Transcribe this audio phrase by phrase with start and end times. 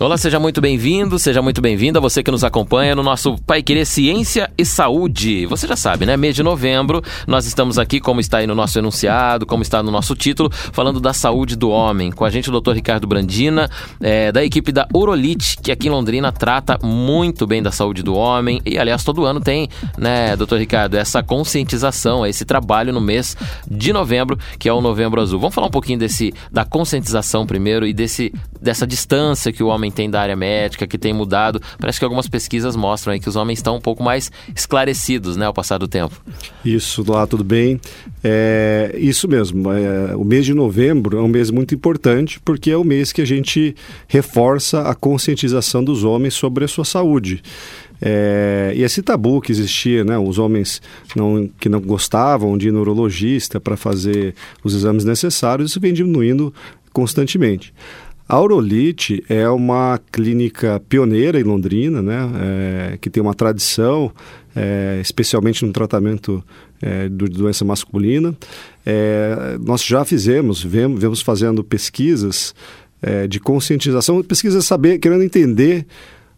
[0.00, 3.86] Olá, seja muito bem-vindo, seja muito bem-vinda você que nos acompanha no nosso Pai Querer
[3.86, 5.46] Ciência e Saúde.
[5.46, 6.16] Você já sabe, né?
[6.16, 9.92] Mês de novembro, nós estamos aqui, como está aí no nosso enunciado, como está no
[9.92, 12.10] nosso título, falando da saúde do homem.
[12.10, 12.72] Com a gente o Dr.
[12.72, 13.70] Ricardo Brandina,
[14.00, 18.14] é, da equipe da Urolite, que aqui em Londrina trata muito bem da saúde do
[18.16, 18.60] homem.
[18.66, 20.56] E, aliás, todo ano tem, né, Dr.
[20.56, 23.36] Ricardo, essa conscientização, esse trabalho no mês
[23.70, 25.38] de novembro, que é o Novembro Azul.
[25.38, 29.83] Vamos falar um pouquinho desse, da conscientização primeiro e desse, dessa distância que o homem
[29.90, 31.60] tem da área médica, que tem mudado.
[31.78, 35.46] Parece que algumas pesquisas mostram aí que os homens estão um pouco mais esclarecidos, né,
[35.46, 36.20] ao passar do tempo.
[36.64, 37.80] Isso, lá tudo bem.
[38.22, 39.70] É, isso mesmo.
[39.72, 43.20] É, o mês de novembro é um mês muito importante porque é o mês que
[43.20, 43.74] a gente
[44.08, 47.42] reforça a conscientização dos homens sobre a sua saúde.
[48.00, 50.82] É, e esse tabu que existia, né, os homens
[51.16, 55.92] não, que não gostavam de ir no urologista para fazer os exames necessários, isso vem
[55.92, 56.52] diminuindo
[56.92, 57.72] constantemente.
[58.34, 64.10] A Aurolite é uma clínica pioneira em Londrina, né, é, que tem uma tradição,
[64.56, 66.42] é, especialmente no tratamento
[66.82, 68.36] é, de doença masculina.
[68.84, 72.56] É, nós já fizemos, vemos, vemos fazendo pesquisas
[73.00, 75.86] é, de conscientização, pesquisas saber, querendo entender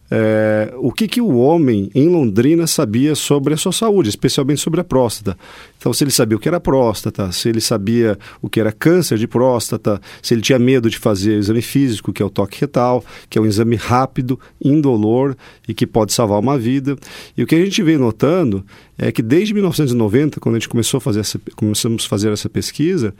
[0.09, 4.79] é, o que, que o homem em Londrina sabia sobre a sua saúde, especialmente sobre
[4.79, 5.37] a próstata.
[5.77, 9.17] Então, se ele sabia o que era próstata, se ele sabia o que era câncer
[9.17, 12.59] de próstata, se ele tinha medo de fazer o exame físico, que é o toque
[12.59, 15.35] retal, que é um exame rápido, indolor
[15.67, 16.95] e que pode salvar uma vida.
[17.37, 18.65] E o que a gente vem notando
[18.97, 22.49] é que desde 1990, quando a gente começou a fazer essa, começamos a fazer essa
[22.49, 23.13] pesquisa,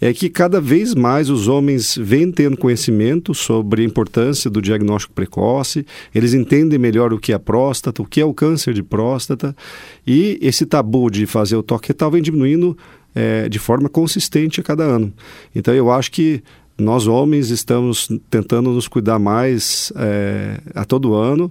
[0.00, 5.14] é que cada vez mais os homens vêm tendo conhecimento sobre a importância do diagnóstico
[5.14, 9.56] precoce, eles entendem melhor o que é próstata, o que é o câncer de próstata,
[10.06, 12.76] e esse tabu de fazer o toque retal vem diminuindo
[13.14, 15.12] é, de forma consistente a cada ano.
[15.54, 16.42] Então eu acho que
[16.76, 21.50] nós homens estamos tentando nos cuidar mais é, a todo ano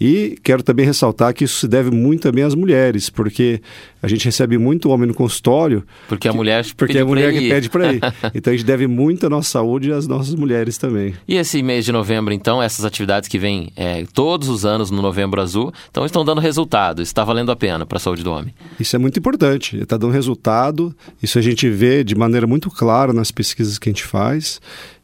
[0.00, 3.60] e quero também ressaltar que isso se deve muito também às mulheres, porque
[4.00, 5.84] a gente recebe muito homem no consultório.
[6.08, 8.00] Porque a mulher Porque a mulher que pede para ir.
[8.34, 11.14] então a gente deve muito a nossa saúde às nossas mulheres também.
[11.26, 15.02] E esse mês de novembro, então, essas atividades que vêm é, todos os anos no
[15.02, 18.54] Novembro Azul, então estão dando resultado, está valendo a pena para a saúde do homem.
[18.78, 23.12] Isso é muito importante, está dando resultado, isso a gente vê de maneira muito clara
[23.12, 24.60] nas pesquisas que a gente faz.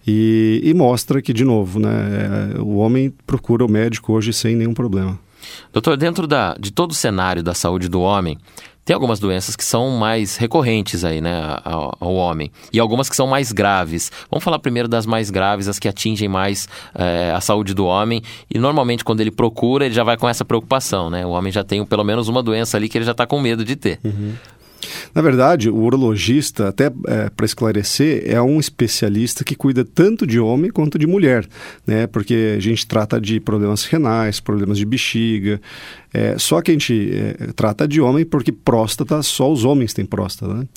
[0.06, 4.54] E, e mostra que, de novo, né, é, o homem procura o médico hoje sem
[4.54, 5.18] nenhum problema.
[5.72, 8.38] Doutor, dentro da, de todo o cenário da saúde do homem,
[8.84, 12.50] tem algumas doenças que são mais recorrentes aí, né, ao, ao, homem.
[12.70, 14.12] E algumas que são mais graves.
[14.30, 18.22] Vamos falar primeiro das mais graves, as que atingem mais é, a saúde do homem.
[18.52, 21.24] E normalmente quando ele procura, ele já vai com essa preocupação, né?
[21.24, 23.64] O homem já tem pelo menos uma doença ali que ele já está com medo
[23.64, 23.98] de ter.
[24.04, 24.34] Uhum.
[25.12, 30.38] Na verdade, o urologista, até é, para esclarecer, é um especialista que cuida tanto de
[30.38, 31.46] homem quanto de mulher,
[31.86, 32.06] né?
[32.06, 35.60] Porque a gente trata de problemas renais, problemas de bexiga.
[36.12, 40.06] É, só que a gente é, trata de homem porque próstata, só os homens têm
[40.06, 40.54] próstata.
[40.54, 40.68] Né?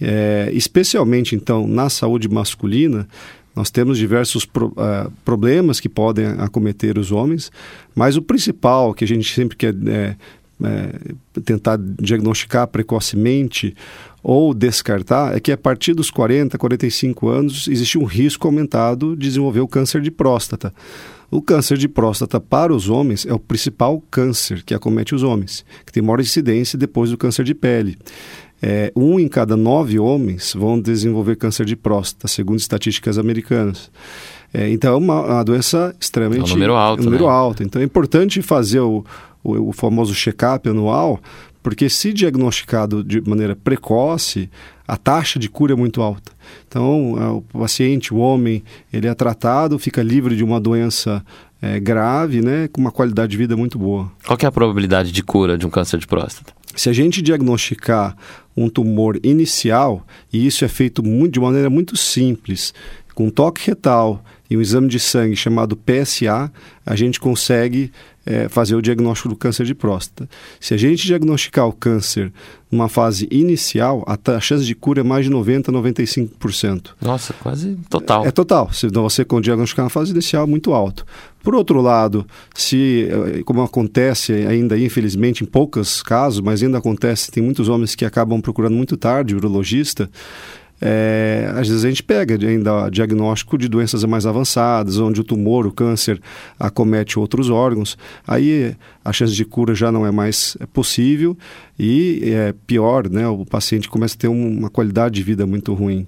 [0.00, 3.08] É, especialmente, então, na saúde masculina,
[3.54, 7.52] nós temos diversos pro, uh, problemas que podem acometer os homens,
[7.94, 10.16] mas o principal que a gente sempre quer é,
[10.62, 13.74] é, tentar diagnosticar precocemente
[14.22, 19.28] ou descartar é que a partir dos 40, 45 anos existe um risco aumentado de
[19.28, 20.72] desenvolver o câncer de próstata.
[21.30, 25.64] O câncer de próstata para os homens é o principal câncer que acomete os homens,
[25.84, 27.98] que tem maior incidência depois do câncer de pele.
[28.62, 33.90] É, um em cada nove homens vão desenvolver câncer de próstata, segundo estatísticas americanas.
[34.54, 36.42] É, então é uma, uma, doença extremamente.
[36.42, 37.00] É um número alto.
[37.02, 37.30] Um número né?
[37.30, 37.62] alto.
[37.62, 39.04] Então é importante fazer o,
[39.44, 41.20] o, o famoso check-up anual,
[41.62, 44.50] porque se diagnosticado de maneira precoce,
[44.86, 46.32] a taxa de cura é muito alta.
[46.68, 48.62] Então, o paciente, o homem,
[48.92, 51.24] ele é tratado, fica livre de uma doença
[51.62, 54.12] é, grave, né, com uma qualidade de vida muito boa.
[54.26, 56.52] Qual é a probabilidade de cura de um câncer de próstata?
[56.76, 58.14] Se a gente diagnosticar
[58.54, 62.74] um tumor inicial, e isso é feito muito, de maneira muito simples,
[63.14, 66.52] com toque retal e um exame de sangue chamado PSA,
[66.84, 67.90] a gente consegue
[68.26, 70.28] é, fazer o diagnóstico do câncer de próstata.
[70.60, 72.32] Se a gente diagnosticar o câncer
[72.70, 76.90] numa fase inicial, a, a chance de cura é mais de 90%, 95%.
[77.00, 78.24] Nossa, quase total.
[78.24, 78.72] É, é total.
[78.72, 81.04] Se você diagnosticar na fase inicial, é muito alto.
[81.42, 87.30] Por outro lado, se, eh, como acontece ainda, infelizmente, em poucos casos, mas ainda acontece,
[87.30, 90.10] tem muitos homens que acabam procurando muito tarde o urologista,
[90.80, 95.66] é, às vezes a gente pega ainda diagnóstico de doenças mais avançadas, onde o tumor,
[95.66, 96.20] o câncer,
[96.58, 97.96] acomete outros órgãos.
[98.26, 98.74] Aí
[99.04, 101.36] a chance de cura já não é mais possível
[101.78, 103.26] e é pior, né?
[103.28, 106.06] O paciente começa a ter uma qualidade de vida muito ruim.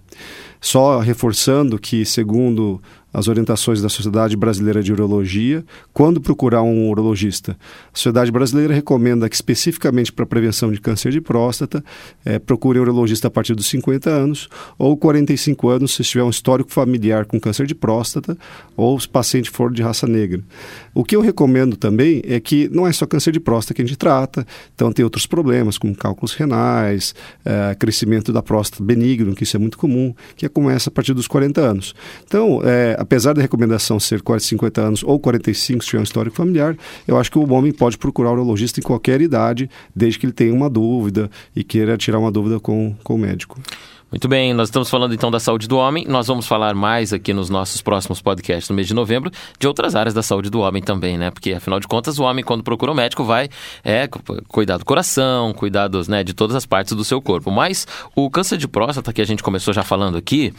[0.61, 2.81] Só reforçando que, segundo
[3.17, 7.57] as orientações da Sociedade Brasileira de Urologia, quando procurar um urologista.
[7.91, 11.83] A Sociedade Brasileira recomenda que, especificamente para prevenção de câncer de próstata,
[12.27, 16.29] é, procure um urologista a partir dos 50 anos ou 45 anos se tiver um
[16.29, 18.37] histórico familiar com câncer de próstata
[18.77, 20.43] ou se o paciente for de raça negra.
[20.95, 23.85] O que eu recomendo também é que não é só câncer de próstata que a
[23.87, 27.15] gente trata, então tem outros problemas, como cálculos renais,
[27.47, 31.27] é, crescimento da próstata benigno, que isso é muito comum, que começa a partir dos
[31.27, 31.95] 40 anos.
[32.27, 36.37] Então, é, apesar da recomendação ser 40, 50 anos ou 45 se tiver um histórico
[36.37, 36.77] familiar,
[37.07, 40.33] eu acho que o homem pode procurar o urologista em qualquer idade, desde que ele
[40.33, 43.61] tenha uma dúvida e queira tirar uma dúvida com, com o médico.
[44.11, 46.07] Muito bem, nós estamos falando então da saúde do homem.
[46.09, 49.97] Nós vamos falar mais aqui nos nossos próximos podcasts no mês de novembro de outras
[49.97, 51.33] áreas da saúde do homem também, né?
[51.33, 53.49] Porque afinal de contas, o homem, quando procura um médico, vai
[53.85, 54.09] é,
[54.47, 57.51] cuidar do coração, cuidar dos, né, de todas as partes do seu corpo.
[57.51, 60.55] Mas o câncer de próstata, que a gente começou já falando aqui,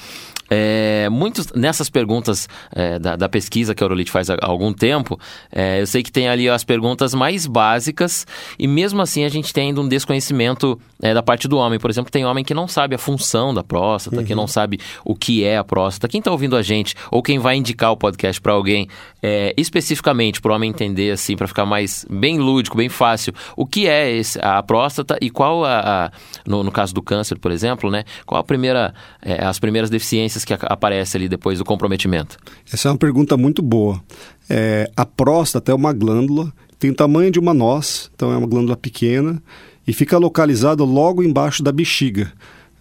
[0.49, 5.19] é, muitos nessas perguntas é, da, da, pesquisa que a Eurolite faz há, algum tempo,
[5.51, 8.25] é, eu sei que tem ali as perguntas mais básicas
[8.57, 11.79] e mesmo assim a gente tem ainda um desconhecimento é, da parte do homem.
[11.79, 14.25] Por exemplo, tem homem que não sabe a função da próstata, uhum.
[14.25, 16.07] que não sabe o que é a próstata.
[16.07, 18.87] Quem está ouvindo a gente ou quem vai indicar o podcast para alguém,
[19.21, 23.65] é, especificamente para o homem entender assim, para ficar mais bem lúdico, bem fácil, o
[23.65, 26.11] que é esse, a próstata e qual a, a
[26.45, 28.03] no, no, caso do câncer, por exemplo, né?
[28.25, 32.37] Qual a primeira, é, as primeiras deficiências que aparecem ali depois do comprometimento?
[32.71, 34.01] Essa é uma pergunta muito boa.
[34.49, 38.47] É, a próstata é uma glândula, tem o tamanho de uma noz, então é uma
[38.47, 39.41] glândula pequena
[39.87, 42.31] e fica localizada logo embaixo da bexiga.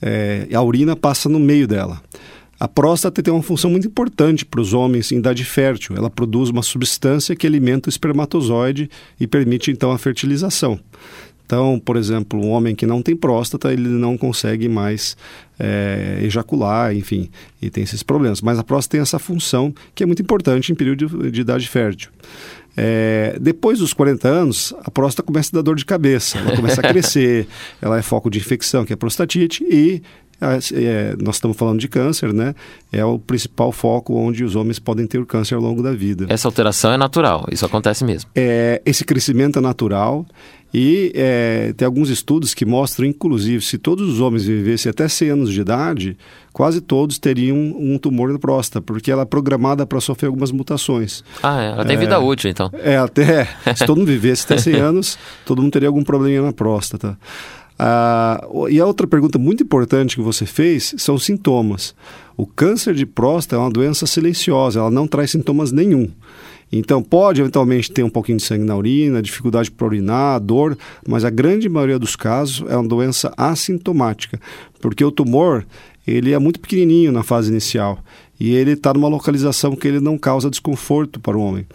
[0.02, 2.02] É, a urina passa no meio dela.
[2.58, 5.94] A próstata tem uma função muito importante para os homens em idade fértil.
[5.94, 8.88] Ela produz uma substância que alimenta o espermatozoide
[9.20, 10.80] e permite então a fertilização.
[11.46, 15.16] Então, por exemplo, um homem que não tem próstata, ele não consegue mais
[15.58, 17.30] é, ejacular, enfim,
[17.62, 18.42] e tem esses problemas.
[18.42, 21.68] Mas a próstata tem essa função que é muito importante em período de, de idade
[21.68, 22.10] fértil.
[22.76, 26.80] É, depois dos 40 anos, a próstata começa a dar dor de cabeça, ela começa
[26.80, 27.46] a crescer,
[27.80, 30.02] ela é foco de infecção, que é prostatite, e
[30.40, 32.54] é, nós estamos falando de câncer, né?
[32.92, 36.26] É o principal foco onde os homens podem ter o câncer ao longo da vida.
[36.28, 38.30] Essa alteração é natural, isso acontece mesmo.
[38.34, 40.26] É, esse crescimento é natural
[40.74, 45.30] e é, tem alguns estudos que mostram, inclusive, se todos os homens vivessem até 100
[45.30, 46.18] anos de idade,
[46.52, 51.24] quase todos teriam um tumor na próstata, porque ela é programada para sofrer algumas mutações.
[51.42, 52.70] Ah, é, ela tem é, vida útil, então.
[52.74, 53.48] É, até.
[53.74, 57.16] Se todo mundo vivesse até 100 anos, todo mundo teria algum problema na próstata.
[57.78, 61.94] Ah, e a outra pergunta muito importante que você fez são sintomas.
[62.36, 66.10] O câncer de próstata é uma doença silenciosa, ela não traz sintomas nenhum.
[66.70, 70.76] Então, pode eventualmente ter um pouquinho de sangue na urina, dificuldade para urinar, dor,
[71.06, 74.40] mas a grande maioria dos casos é uma doença assintomática,
[74.80, 75.64] porque o tumor
[76.06, 77.98] ele é muito pequenininho na fase inicial
[78.38, 81.66] e ele está numa localização que ele não causa desconforto para o homem.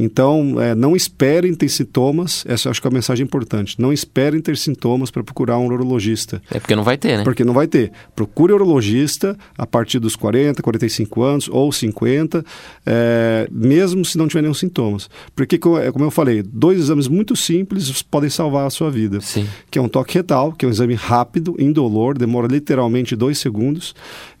[0.00, 3.74] Então, é, não esperem ter sintomas, essa acho que é a mensagem importante.
[3.80, 6.40] Não esperem ter sintomas para procurar um urologista.
[6.52, 7.24] É porque não vai ter, né?
[7.24, 7.90] Porque não vai ter.
[8.14, 12.44] Procure urologista a partir dos 40, 45 anos ou 50,
[12.86, 15.10] é, mesmo se não tiver nenhum sintomas.
[15.34, 19.20] Porque, é, como eu falei, dois exames muito simples podem salvar a sua vida.
[19.20, 19.48] Sim.
[19.68, 23.96] Que é um toque retal, que é um exame rápido, indolor, demora literalmente dois segundos,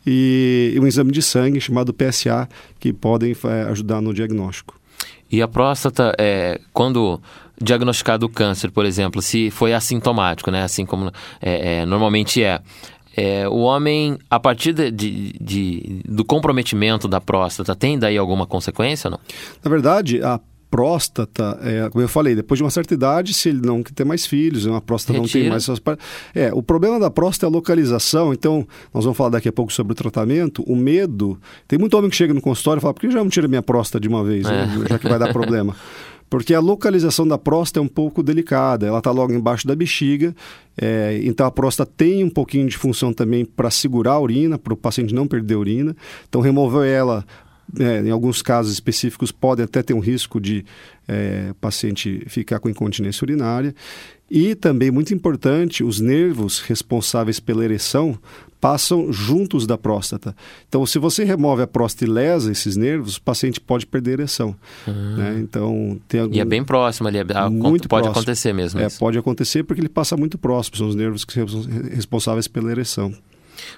[0.06, 2.48] e um exame de sangue chamado PSA,
[2.78, 4.77] que podem é, ajudar no diagnóstico.
[5.30, 7.20] E a próstata, é, quando
[7.60, 10.62] diagnosticado o câncer, por exemplo, se foi assintomático, né?
[10.62, 12.60] Assim como é, é, normalmente é.
[13.16, 18.46] É, o homem, a partir de, de, de, do comprometimento da próstata, tem daí alguma
[18.46, 19.20] consequência ou não?
[19.64, 20.38] Na verdade, a
[20.70, 24.26] próstata, é, como eu falei, depois de uma certa idade, se ele não ter mais
[24.26, 25.38] filhos, uma próstata Retira.
[25.38, 25.80] não tem mais essas
[26.34, 29.72] É, o problema da próstata é a localização, então nós vamos falar daqui a pouco
[29.72, 30.62] sobre o tratamento.
[30.64, 33.28] O medo, tem muito homem que chega no consultório e fala, por que já não
[33.28, 34.66] tira minha próstata de uma vez, é.
[34.66, 34.84] né?
[34.88, 35.74] já que vai dar problema?
[36.30, 40.34] Porque a localização da próstata é um pouco delicada, ela está logo embaixo da bexiga,
[40.76, 44.74] é, então a próstata tem um pouquinho de função também para segurar a urina, para
[44.74, 45.96] o paciente não perder a urina.
[46.28, 47.24] Então, remover ela
[47.78, 50.64] é, em alguns casos específicos, pode até ter um risco de
[51.06, 53.74] é, paciente ficar com incontinência urinária.
[54.30, 58.18] E também, muito importante, os nervos responsáveis pela ereção
[58.60, 60.34] passam juntos da próstata.
[60.68, 64.14] Então, se você remove a próstata e lesa esses nervos, o paciente pode perder a
[64.14, 64.54] ereção.
[64.86, 65.16] Uhum.
[65.16, 65.38] Né?
[65.40, 66.34] Então, tem algum...
[66.34, 68.10] E é bem próximo ali, é, muito pode próximo.
[68.10, 68.80] acontecer mesmo.
[68.80, 71.46] É, pode acontecer porque ele passa muito próximo, são os nervos que são
[71.94, 73.14] responsáveis pela ereção.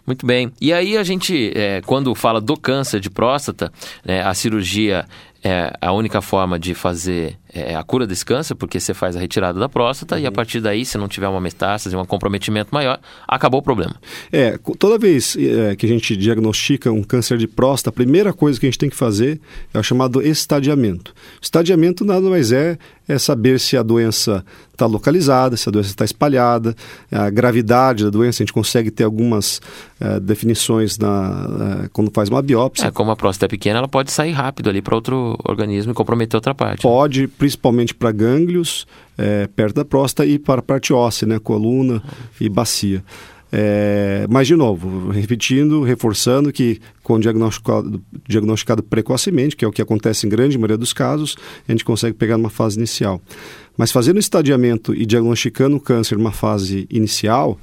[0.07, 0.53] Muito bem.
[0.61, 3.73] E aí a gente, é, quando fala do câncer de próstata,
[4.05, 5.07] né, a cirurgia
[5.43, 9.21] é a única forma de fazer é, a cura desse câncer, porque você faz a
[9.21, 10.23] retirada da próstata uhum.
[10.23, 13.95] e a partir daí, se não tiver uma metástase, um comprometimento maior, acabou o problema.
[14.33, 18.59] É, toda vez é, que a gente diagnostica um câncer de próstata, a primeira coisa
[18.59, 19.41] que a gente tem que fazer
[19.75, 21.15] é o chamado estadiamento.
[21.41, 22.79] Estadiamento nada mais é
[23.13, 26.75] é saber se a doença está localizada, se a doença está espalhada,
[27.11, 28.43] a gravidade da doença.
[28.43, 29.61] A gente consegue ter algumas
[30.01, 31.47] uh, definições na,
[31.87, 32.87] uh, quando faz uma biópsia.
[32.87, 35.95] É, como a próstata é pequena, ela pode sair rápido ali para outro organismo e
[35.95, 36.83] comprometer outra parte.
[36.83, 42.03] Pode, principalmente para gânglios é, perto da próstata e para a parte óssea, né, coluna
[42.39, 43.03] e bacia.
[43.51, 49.81] É, mas, de novo, repetindo, reforçando que com diagnosticado, diagnosticado precocemente, que é o que
[49.81, 51.35] acontece em grande maioria dos casos,
[51.67, 53.23] a gente consegue pegar numa fase inicial.
[53.75, 57.59] Mas fazendo estadiamento e diagnosticando o câncer numa fase inicial,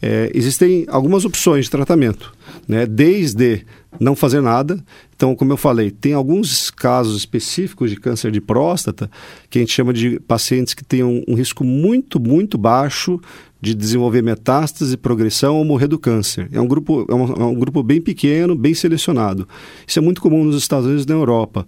[0.00, 2.32] é, existem algumas opções de tratamento,
[2.66, 2.86] né?
[2.86, 3.64] desde
[3.98, 4.82] não fazer nada.
[5.16, 9.10] Então, como eu falei, tem alguns casos específicos de câncer de próstata
[9.50, 13.20] que a gente chama de pacientes que têm um, um risco muito, muito baixo
[13.60, 16.48] de desenvolver metástase, progressão ou morrer do câncer.
[16.52, 19.48] É um grupo, é um, é um, grupo bem pequeno, bem selecionado.
[19.84, 21.66] Isso é muito comum nos Estados Unidos e na Europa.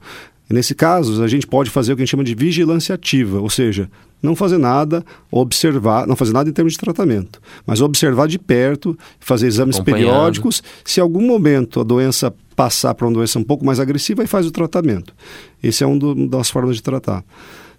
[0.49, 3.51] Nesse caso, a gente pode fazer o que a gente chama de vigilância ativa, ou
[3.51, 3.91] seja,
[4.23, 8.99] não fazer nada, observar, não fazer nada em termos de tratamento, mas observar de perto,
[9.19, 10.62] fazer exames periódicos.
[10.85, 14.27] Se em algum momento a doença passar para uma doença um pouco mais agressiva, aí
[14.27, 15.15] faz o tratamento.
[15.62, 17.25] Esse é um do, das formas de tratar.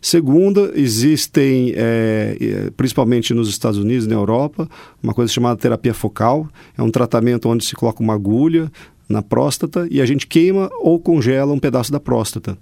[0.01, 4.67] Segunda, existem, é, é, principalmente nos Estados Unidos e na Europa,
[5.01, 6.49] uma coisa chamada terapia focal.
[6.75, 8.71] É um tratamento onde se coloca uma agulha
[9.07, 12.57] na próstata e a gente queima ou congela um pedaço da próstata.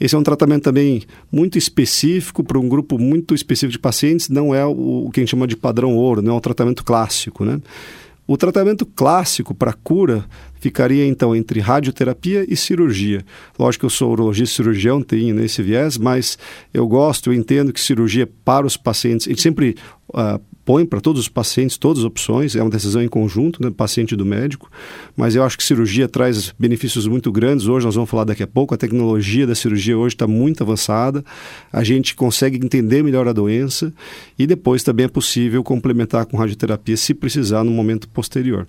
[0.00, 4.54] Esse é um tratamento também muito específico para um grupo muito específico de pacientes, não
[4.54, 7.44] é o, o que a gente chama de padrão ouro, não é um tratamento clássico,
[7.44, 7.60] né?
[8.26, 10.24] O tratamento clássico para cura
[10.60, 13.24] ficaria então entre radioterapia e cirurgia.
[13.58, 16.38] Lógico que eu sou urologista cirurgião, tenho nesse viés, mas
[16.72, 19.74] eu gosto, eu entendo que cirurgia para os pacientes, a gente sempre
[20.10, 20.40] uh,
[20.70, 24.14] põe para todos os pacientes todas as opções, é uma decisão em conjunto, né, paciente
[24.14, 24.70] do médico,
[25.16, 27.66] mas eu acho que cirurgia traz benefícios muito grandes.
[27.66, 31.24] Hoje nós vamos falar daqui a pouco, a tecnologia da cirurgia hoje está muito avançada,
[31.72, 33.92] a gente consegue entender melhor a doença
[34.38, 38.64] e depois também é possível complementar com radioterapia se precisar no momento posterior.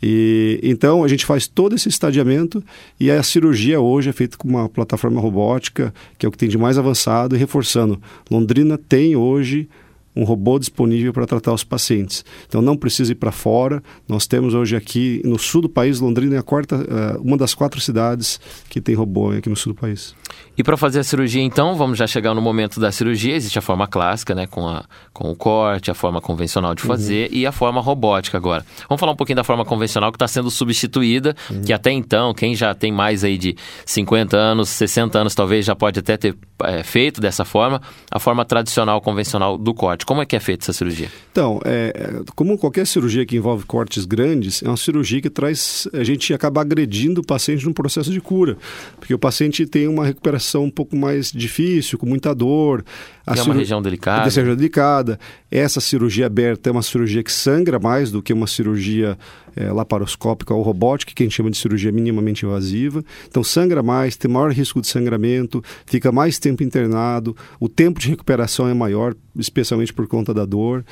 [0.00, 2.62] E, então a gente faz todo esse estadiamento
[3.00, 6.48] e a cirurgia hoje é feita com uma plataforma robótica, que é o que tem
[6.48, 8.00] de mais avançado, e reforçando.
[8.30, 9.68] Londrina tem hoje
[10.16, 12.24] um robô disponível para tratar os pacientes.
[12.46, 13.82] Então não precisa ir para fora.
[14.08, 17.54] Nós temos hoje aqui no sul do país, Londrina é a quarta, uh, uma das
[17.54, 20.14] quatro cidades que tem robô aqui no sul do país.
[20.56, 23.34] E para fazer a cirurgia, então, vamos já chegar no momento da cirurgia.
[23.34, 26.88] Existe a forma clássica, né, com, a, com o corte, a forma convencional de uhum.
[26.88, 27.38] fazer uhum.
[27.38, 28.64] e a forma robótica agora.
[28.88, 31.62] Vamos falar um pouquinho da forma convencional que está sendo substituída, uhum.
[31.62, 35.74] que até então, quem já tem mais aí de 50 anos, 60 anos, talvez já
[35.74, 40.03] pode até ter é, feito dessa forma, a forma tradicional, convencional do corte.
[40.04, 41.08] Como é que é feita essa cirurgia?
[41.32, 46.04] Então, é, como qualquer cirurgia que envolve cortes grandes, é uma cirurgia que traz, a
[46.04, 48.56] gente acaba agredindo o paciente no processo de cura,
[48.98, 52.84] porque o paciente tem uma recuperação um pouco mais difícil, com muita dor.
[53.26, 54.18] A é uma região delicada.
[54.18, 55.18] É uma região delicada.
[55.50, 59.18] Essa cirurgia aberta é uma cirurgia que sangra mais do que uma cirurgia
[59.56, 63.04] é, laparoscópica ou robótica, que a gente chama de cirurgia minimamente invasiva.
[63.28, 68.08] Então sangra mais, tem maior risco de sangramento, fica mais tempo internado, o tempo de
[68.08, 70.84] recuperação é maior, especialmente por conta da dor.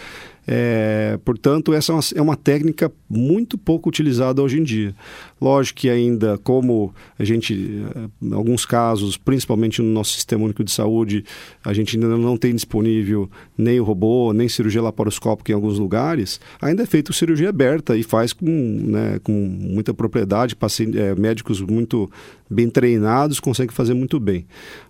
[0.47, 4.95] É, portanto, essa é uma, é uma, técnica muito pouco utilizada hoje em dia.
[5.41, 10.65] Lógico que ainda, como a gente, eh, em alguns casos, principalmente no nosso sistema único
[10.65, 11.25] de saúde,
[11.65, 16.41] a gente ainda não tem disponível nem o robô, nem cirurgia laparoscópica em alguns lugares,
[16.61, 21.61] ainda é feito cirurgia aberta e faz com, né, com muita propriedade, paciente, é, médicos
[21.61, 22.11] muito
[22.51, 24.45] bem treinados conseguem fazer muito bem.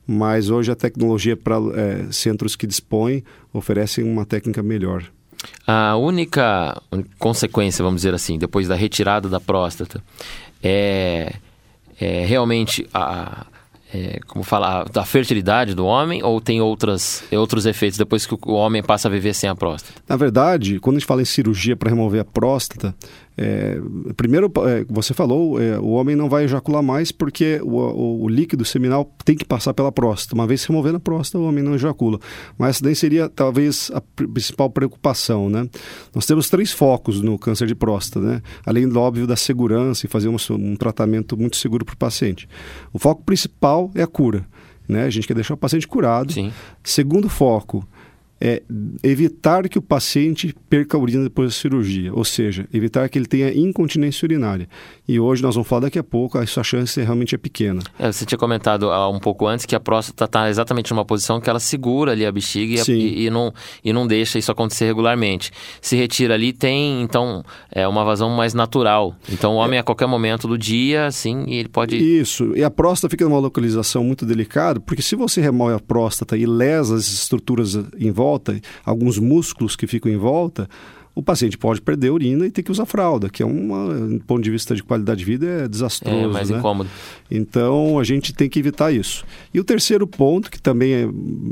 [0.07, 5.13] Mas hoje a tecnologia para é, centros que dispõem oferecem uma técnica melhor.
[5.67, 6.81] A única
[7.19, 10.03] consequência, vamos dizer assim, depois da retirada da próstata,
[10.63, 11.35] é,
[12.01, 13.47] é realmente a,
[13.95, 18.55] é, como falar, da fertilidade do homem ou tem outras, outros efeitos depois que o
[18.55, 20.01] homem passa a viver sem a próstata?
[20.09, 22.95] Na verdade, quando a gente fala em cirurgia para remover a próstata,
[23.37, 23.81] é,
[24.15, 28.29] primeiro, é, você falou, é, o homem não vai ejacular mais porque o, o, o,
[28.29, 30.35] líquido seminal tem que passar pela próstata.
[30.35, 32.19] Uma vez removendo a próstata, o homem não ejacula.
[32.59, 35.67] Mas essa daí seria talvez a principal preocupação, né?
[36.15, 38.43] Nós temos três focos no câncer de próstata, né?
[38.67, 42.49] Além do óbvio da segurança e fazer um, um tratamento muito seguro para o paciente.
[42.93, 44.47] O foco principal é a cura,
[44.87, 45.05] né?
[45.05, 46.33] A gente quer deixar o paciente curado.
[46.33, 46.53] Sim.
[46.85, 47.87] Segundo foco
[48.45, 48.61] é
[49.05, 53.27] evitar que o paciente perca a urina depois da cirurgia, ou seja, evitar que ele
[53.27, 54.69] tenha incontinência urinária.
[55.07, 57.81] E hoje nós vamos falar daqui a pouco, a sua chance realmente é pequena.
[57.97, 61.41] É, você tinha comentado há um pouco antes que a próstata está exatamente numa posição
[61.41, 64.87] que ela segura ali a bexiga e, e, e, não, e não deixa isso acontecer
[64.87, 65.53] regularmente.
[65.81, 69.15] Se retira ali, tem então é uma vazão mais natural.
[69.31, 69.81] Então o homem é.
[69.81, 71.97] a qualquer momento do dia, assim, ele pode.
[71.97, 72.57] Isso.
[72.57, 76.45] E a próstata fica numa localização muito delicada, porque se você remove a próstata e
[76.45, 78.32] lesa as estruturas em volta,
[78.85, 80.69] alguns músculos que ficam em volta,
[81.15, 84.43] o paciente pode perder a urina e ter que usar fralda, que é do ponto
[84.43, 86.17] de vista de qualidade de vida, é desastroso.
[86.17, 86.59] É mais né?
[86.59, 86.89] incômodo.
[87.31, 89.25] Então, a gente tem que evitar isso.
[89.53, 91.03] E o terceiro ponto, que também é,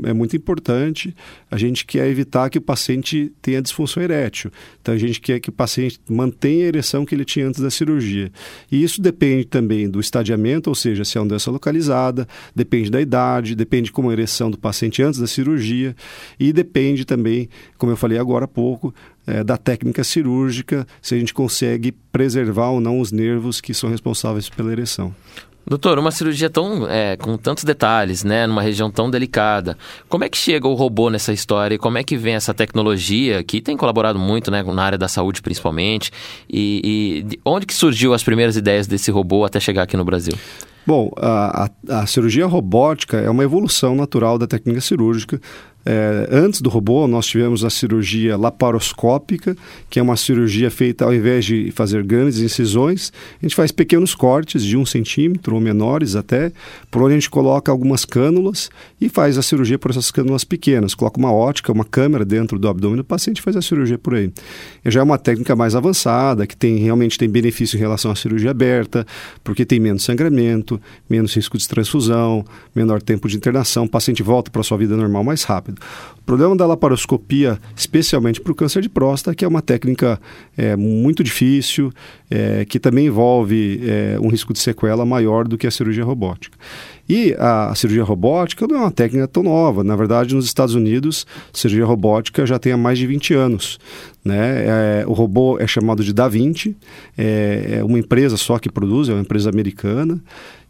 [0.09, 1.15] é muito importante,
[1.49, 4.51] a gente quer evitar que o paciente tenha disfunção erétil.
[4.81, 7.69] Então, a gente quer que o paciente mantenha a ereção que ele tinha antes da
[7.69, 8.31] cirurgia.
[8.71, 12.99] E isso depende também do estadiamento, ou seja, se é uma doença localizada, depende da
[12.99, 15.95] idade, depende como a ereção do paciente antes da cirurgia
[16.39, 18.93] e depende também, como eu falei agora há pouco,
[19.25, 23.89] é, da técnica cirúrgica, se a gente consegue preservar ou não os nervos que são
[23.89, 25.13] responsáveis pela ereção.
[25.65, 29.77] Doutor, uma cirurgia tão é, com tantos detalhes, né, numa região tão delicada,
[30.09, 33.43] como é que chega o robô nessa história e como é que vem essa tecnologia
[33.43, 36.11] que tem colaborado muito, né, na área da saúde principalmente,
[36.49, 40.33] e, e onde que surgiu as primeiras ideias desse robô até chegar aqui no Brasil?
[40.85, 45.39] Bom, a, a, a cirurgia robótica é uma evolução natural da técnica cirúrgica
[45.83, 49.57] é, antes do robô, nós tivemos a cirurgia laparoscópica,
[49.89, 53.11] que é uma cirurgia feita ao invés de fazer grandes incisões,
[53.41, 56.51] a gente faz pequenos cortes de um centímetro ou menores até,
[56.91, 58.69] por onde a gente coloca algumas cânulas
[58.99, 60.93] e faz a cirurgia por essas cânulas pequenas.
[60.93, 64.13] Coloca uma ótica, uma câmera dentro do abdômen do paciente e faz a cirurgia por
[64.13, 64.31] aí.
[64.85, 68.15] E já é uma técnica mais avançada, que tem realmente tem benefício em relação à
[68.15, 69.05] cirurgia aberta,
[69.43, 72.45] porque tem menos sangramento, menos risco de transfusão,
[72.75, 75.81] menor tempo de internação, o paciente volta para sua vida normal mais rápido rápido.
[76.21, 80.19] O problema da laparoscopia, especialmente para o câncer de próstata, que é uma técnica
[80.55, 81.91] é, muito difícil,
[82.29, 86.57] é, que também envolve é, um risco de sequela maior do que a cirurgia robótica.
[87.09, 89.83] E a, a, cirurgia robótica não é uma técnica tão nova.
[89.83, 93.79] Na verdade, nos Estados Unidos, cirurgia robótica já tem há mais de 20 anos.
[94.23, 95.01] Né?
[95.01, 96.77] É, o robô é chamado de Da Vinci,
[97.17, 100.21] é, é uma empresa só que produz, é uma empresa americana.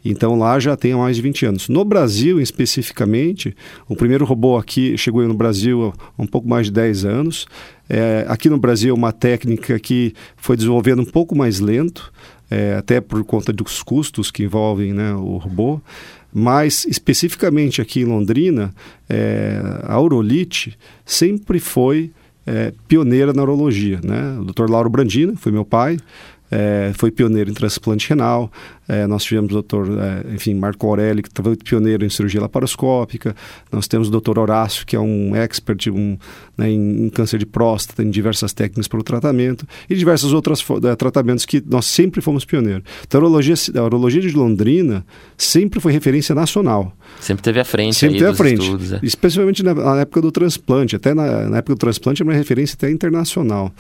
[0.04, 1.70] Então lá já tem mais de 20 anos.
[1.70, 3.56] No Brasil, especificamente,
[3.88, 7.46] o primeiro robô aqui chegou no Brasil há um pouco mais de 10 anos.
[7.90, 12.12] É, aqui no Brasil, uma técnica que foi desenvolvendo um pouco mais lento,
[12.50, 15.80] é, até por conta dos custos que envolvem né, o robô.
[16.34, 18.74] Mas, especificamente aqui em Londrina,
[19.10, 22.12] é, a Urolite sempre foi
[22.46, 24.00] é, pioneira na urologia.
[24.04, 24.38] Né?
[24.40, 24.70] O Dr.
[24.70, 25.98] Lauro Brandina foi meu pai,
[26.50, 28.52] é, foi pioneiro em transplante renal.
[28.92, 33.34] É, nós tivemos o doutor, é, enfim, Marco Aurélio, que foi pioneiro em cirurgia laparoscópica.
[33.72, 36.18] Nós temos o doutor Horácio, que é um expert um,
[36.58, 40.62] né, em, em, câncer de próstata, em diversas técnicas para o tratamento, e diversos outros
[40.84, 42.84] é, tratamentos que nós sempre fomos pioneiros.
[43.08, 45.06] Então, a urologia, a urologia de Londrina
[45.38, 46.94] sempre foi referência nacional.
[47.22, 48.62] Sempre teve à frente Sempre teve à frente.
[48.62, 49.00] Estudos, é.
[49.04, 50.98] Especialmente na, na, época do transplante.
[50.98, 53.74] Até na, na época do transplante é uma referência até internacional.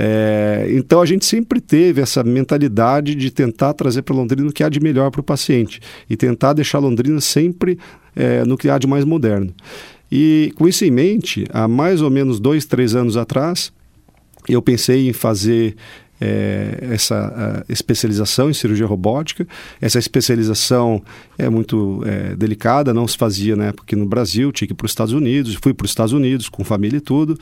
[0.00, 4.62] É, então a gente sempre teve essa mentalidade de tentar trazer para Londrina o que
[4.62, 7.78] há de melhor para o paciente e tentar deixar Londrina sempre
[8.14, 9.52] é, no que há de mais moderno.
[10.10, 13.72] E com isso em mente, há mais ou menos dois, três anos atrás,
[14.48, 15.76] eu pensei em fazer
[16.20, 19.46] é, essa especialização em cirurgia robótica.
[19.80, 21.02] Essa especialização
[21.36, 24.76] é muito é, delicada, não se fazia na época aqui no Brasil, tinha que ir
[24.76, 27.38] para os Estados Unidos, fui para os Estados Unidos com família e tudo.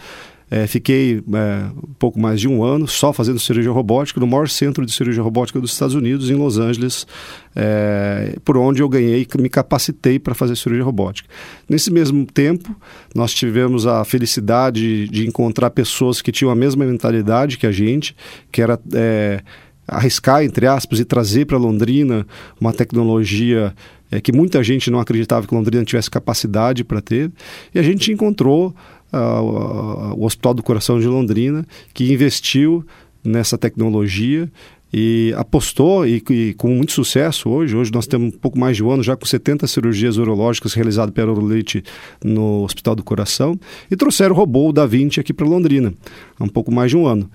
[0.48, 4.48] É, fiquei é, um pouco mais de um ano só fazendo cirurgia robótica no maior
[4.48, 7.06] centro de cirurgia robótica dos Estados Unidos, em Los Angeles,
[7.54, 11.28] é, por onde eu ganhei, me capacitei para fazer cirurgia robótica.
[11.68, 12.74] Nesse mesmo tempo,
[13.14, 18.14] nós tivemos a felicidade de encontrar pessoas que tinham a mesma mentalidade que a gente,
[18.52, 19.42] que era é,
[19.86, 22.26] arriscar, entre aspas, e trazer para Londrina
[22.60, 23.74] uma tecnologia
[24.10, 27.30] é, que muita gente não acreditava que Londrina tivesse capacidade para ter.
[27.74, 28.74] E a gente encontrou
[29.12, 32.84] o Hospital do Coração de Londrina, que investiu
[33.24, 34.50] nessa tecnologia
[34.92, 37.76] e apostou e, e, com muito sucesso hoje.
[37.76, 41.12] Hoje nós temos um pouco mais de um ano já com 70 cirurgias urológicas realizadas
[41.12, 41.82] pela Urolite
[42.24, 43.58] no Hospital do Coração
[43.90, 45.92] e trouxeram o robô Da Vinci aqui para Londrina
[46.38, 47.28] há um pouco mais de um ano.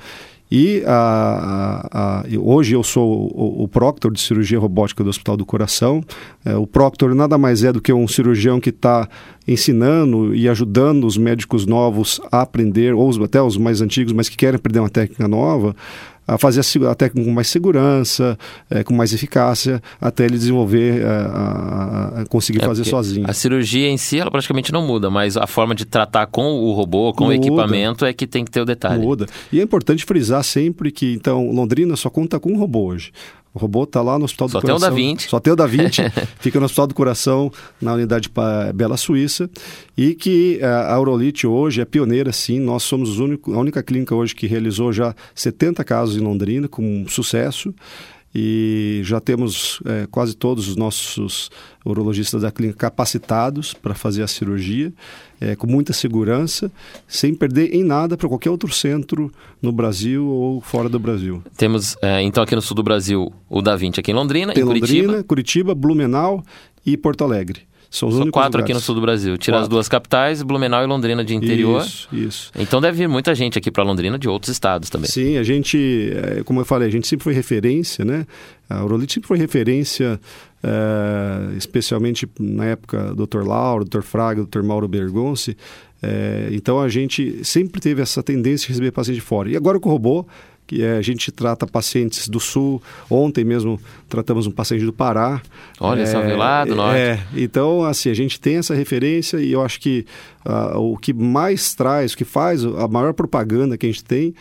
[0.52, 5.38] E a, a, a, hoje eu sou o, o, proctor de cirurgia robótica do Hospital
[5.38, 6.04] do Coração.
[6.44, 9.08] É, o proctor nada mais é do que um cirurgião que está
[9.48, 14.36] ensinando e ajudando os médicos novos a aprender, ou até os mais antigos, mas que
[14.36, 15.74] querem aprender uma técnica nova,
[16.34, 18.38] a fazer a, até com mais segurança,
[18.70, 23.30] é, com mais eficácia, até ele desenvolver, é, a, a, conseguir É fazer sozinho.
[23.30, 26.72] A cirurgia em si, ela praticamente não muda, mas a forma de tratar com o
[26.72, 27.36] robô, com o Muda.
[27.36, 29.02] equipamento, é que tem que ter o detalhe.
[29.02, 29.26] Muda.
[29.52, 33.12] E é importante frisar sempre que, então, Londrina só conta com um robô hoje.
[33.54, 34.90] O robô está lá no Hospital do Só tem o Coração.
[34.90, 35.28] da Vinci.
[35.30, 36.02] Só tem o da Vinci.
[36.40, 38.32] fica no Hospital do Coração, na unidade
[38.74, 39.50] Bela Suíça.
[39.98, 42.60] E que eh, a Aurolite hoje é pioneira, sim.
[42.60, 47.06] Nós somos único, a única clínica hoje que realizou já 70 casos em Londrina, com
[47.10, 47.74] sucesso.
[48.34, 51.50] E já temos eh, quase todos os nossos
[51.84, 54.94] urologistas da clínica capacitados para fazer a cirurgia,
[55.42, 56.72] eh, com muita segurança,
[57.08, 61.44] sem perder em nada para qualquer outro centro no Brasil ou fora do Brasil.
[61.58, 64.64] Temos, é, então, aqui no sul do Brasil, o Da Vinci aqui em Londrina, Tem
[64.64, 65.08] em Curitiba.
[65.08, 66.44] Londrina, Curitiba, Blumenau
[66.86, 67.71] e Porto Alegre.
[67.92, 68.86] São os São quatro aqui no lugares.
[68.86, 69.38] sul do Brasil.
[69.38, 69.76] Tira as Quatro.
[69.76, 71.82] duas capitais, Blumenau e Londrina de interior.
[71.82, 72.52] Isso, isso.
[72.58, 75.10] Então deve vir muita gente aqui para Londrina de outros estados também.
[75.12, 75.78] Sim, a gente,
[76.16, 78.26] eh, como eu falei, a gente sempre foi referência, né?
[78.70, 80.18] A Aurolite sempre foi referência,
[80.64, 83.44] eh, especialmente na época do Dr.
[83.46, 84.02] Lauro, Dr.
[84.02, 84.62] Fraga, Dr.
[84.64, 85.58] Mauro Bergonce.
[86.02, 89.50] Eh, então a gente sempre teve essa tendência de receber paciente de fora.
[89.50, 90.26] E agora com o robô,
[90.72, 92.82] que eh, a gente trata pacientes do sul.
[93.10, 95.42] Ontem mesmo tratamos um paciente do Pará.
[95.78, 96.98] Olha, São Vila lá do Norte.
[96.98, 100.06] É, então assim, a gente tem essa referência e eu acho que
[100.46, 104.34] ah, o que mais traz, o que faz a maior propaganda que a gente tem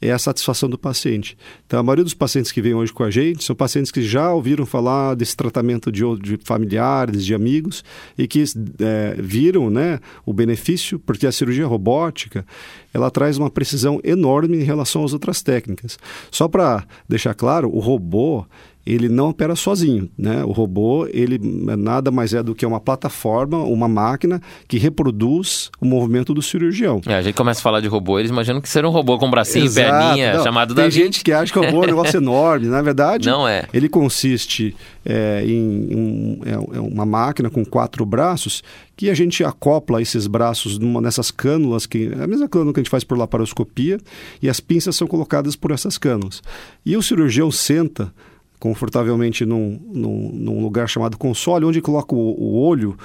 [0.00, 1.36] é a satisfação do paciente.
[1.66, 4.32] Então, a maioria dos pacientes que vêm hoje com a gente são pacientes que já
[4.32, 7.84] ouviram falar desse tratamento de, de familiares, de amigos,
[8.16, 8.44] e que
[8.80, 12.44] eh, viram né, o benefício, porque a cirurgia robótica
[12.92, 15.98] ela traz uma precisão enorme em relação às outras técnicas.
[16.30, 18.46] Só para deixar claro, o robô
[18.86, 20.44] ele não opera sozinho, né?
[20.44, 21.38] O robô, ele
[21.76, 27.00] nada mais é do que uma plataforma, uma máquina que reproduz o movimento do cirurgião.
[27.06, 29.28] É, a gente começa a falar de robô, eles imaginam que será um robô com
[29.30, 29.90] bracinho e Exato.
[30.06, 32.66] perninha, Não, chamado Tem da gente que acha que o robô é um negócio enorme.
[32.68, 33.64] Na verdade, Não é.
[33.74, 38.62] ele consiste é, em um- é, é uma máquina com quatro braços
[38.96, 42.80] que a gente acopla esses braços numa, nessas cânulas, que é a mesma cânula que
[42.80, 43.98] a gente faz por laparoscopia,
[44.40, 46.42] e as pinças são colocadas por essas cânulas.
[46.84, 48.12] E o cirurgião senta
[48.58, 52.96] confortavelmente num, num, num lugar chamado console, onde coloca o, o olho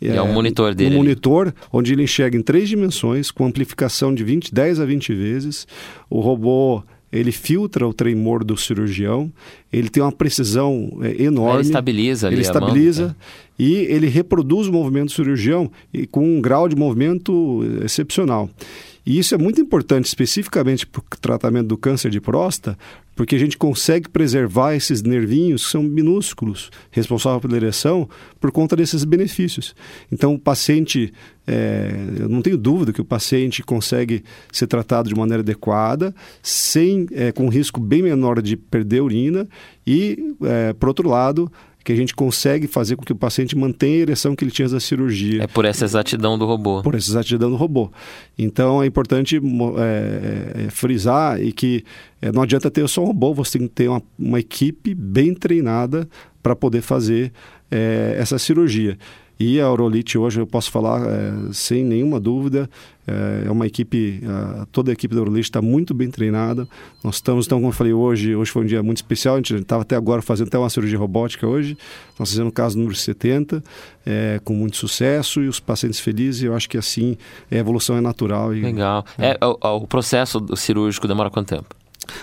[0.00, 4.14] E é um monitor dele Um monitor onde ele enxerga em três dimensões, com amplificação
[4.14, 5.66] de 20, 10 a 20 vezes.
[6.08, 9.32] O robô ele filtra o tremor do cirurgião,
[9.72, 11.60] ele tem uma precisão é, enorme.
[11.60, 13.14] Ele estabiliza ali Ele a mão, estabiliza né?
[13.58, 18.50] e ele reproduz o movimento do cirurgião e com um grau de movimento eh, excepcional.
[19.08, 22.76] E isso é muito importante especificamente para o tratamento do câncer de próstata,
[23.16, 28.06] porque a gente consegue preservar esses nervinhos que são minúsculos, responsáveis pela ereção,
[28.38, 29.74] por conta desses benefícios.
[30.12, 31.10] Então, o paciente,
[31.46, 31.90] é,
[32.20, 37.32] eu não tenho dúvida que o paciente consegue ser tratado de maneira adequada, sem, é,
[37.32, 39.48] com risco bem menor de perder urina,
[39.86, 41.50] e, é, por outro lado,
[41.88, 44.68] que a gente consegue fazer com que o paciente mantenha a ereção que ele tinha
[44.68, 46.82] da cirurgia É por essa exatidão do robô.
[46.82, 47.90] por essa exatidão do robô.
[48.38, 51.82] Então é importante mo- é, é, frisar e que
[52.20, 55.32] é, não adianta ter só um robô, você tem que ter uma, uma equipe bem
[55.32, 56.06] treinada
[56.42, 57.32] para poder fazer
[57.70, 58.98] é, essa cirurgia.
[59.40, 62.68] E a Aurolite hoje, eu posso falar é, sem nenhuma dúvida,
[63.06, 66.66] é, é uma equipe, a- toda a equipe da Aurolite está muito bem treinada.
[67.04, 69.54] Nós estamos, então, como eu falei hoje, hoje foi um dia muito especial, a gente
[69.54, 71.78] estava até agora fazendo até uma cirurgia robótica hoje,
[72.18, 73.62] nós fizemos o caso número 70,
[74.04, 77.16] é, com muito sucesso e os pacientes felizes, eu acho que assim
[77.48, 78.52] a evolução é natural.
[78.52, 79.04] E, Legal.
[79.16, 81.76] É, o, o processo cirúrgico demora quanto tempo?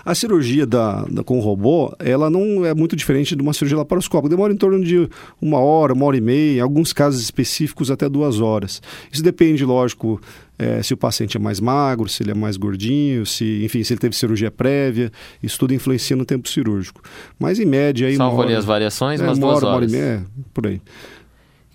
[0.04, 3.78] A cirurgia da, da- com o robô, ela não é muito diferente de uma cirurgia
[3.78, 4.30] laparoscópica.
[4.30, 5.10] Demora em torno de
[5.41, 8.82] uma hora, uma hora e meia, em alguns casos específicos até duas horas.
[9.12, 10.19] Isso depende, lógico,
[10.58, 13.93] eh, se o paciente é mais magro, se ele é mais gordinho, se, enfim, se
[13.93, 15.12] ele teve cirurgia prévia.
[15.43, 17.02] Isso tudo influencia no tempo cirúrgico.
[17.39, 19.78] Mas em média aí Salvo hora, as variações, é, umas uma duas hora, uma hora
[19.86, 19.93] horas.
[19.93, 20.21] e meia, é,
[20.54, 20.82] por aí.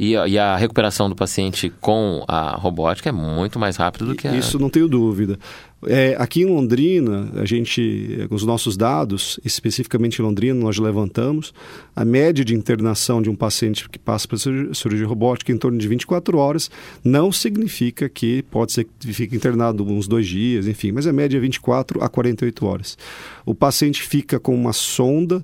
[0.03, 4.15] E, a- e a recuperação do paciente com a robótica é muito mais rápida do
[4.15, 4.35] que a...
[4.35, 5.39] Isso não tenho dúvida.
[5.87, 11.55] É, aqui em Londrina, a gente, os nossos dados, especificamente em Londrina, nós levantamos
[11.97, 15.89] a média de internação de um paciente que passa por cirurgia robótica em torno de
[15.89, 16.71] 24 horas.
[17.03, 21.39] Não significa que pode ser que fique internado uns dois dias, enfim, mas a média
[21.39, 22.99] é 24 a 48 horas.
[23.47, 25.43] O paciente fica com uma sonda